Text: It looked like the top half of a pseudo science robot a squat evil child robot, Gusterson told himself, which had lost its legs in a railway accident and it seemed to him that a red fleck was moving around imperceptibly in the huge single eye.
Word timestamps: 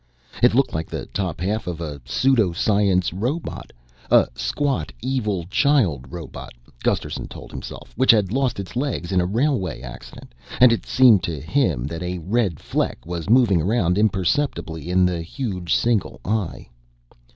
It 0.41 0.55
looked 0.55 0.73
like 0.73 0.87
the 0.89 1.05
top 1.05 1.39
half 1.39 1.67
of 1.67 1.79
a 1.79 2.01
pseudo 2.05 2.53
science 2.53 3.13
robot 3.13 3.71
a 4.09 4.25
squat 4.33 4.91
evil 4.99 5.43
child 5.45 6.05
robot, 6.11 6.53
Gusterson 6.83 7.27
told 7.27 7.51
himself, 7.51 7.93
which 7.95 8.09
had 8.09 8.31
lost 8.33 8.59
its 8.59 8.75
legs 8.75 9.11
in 9.11 9.21
a 9.21 9.27
railway 9.27 9.81
accident 9.81 10.33
and 10.59 10.73
it 10.73 10.87
seemed 10.87 11.21
to 11.25 11.39
him 11.39 11.85
that 11.85 12.01
a 12.01 12.17
red 12.17 12.59
fleck 12.59 13.05
was 13.05 13.29
moving 13.29 13.61
around 13.61 13.95
imperceptibly 13.99 14.89
in 14.89 15.05
the 15.05 15.21
huge 15.21 15.75
single 15.75 16.19
eye. 16.25 16.67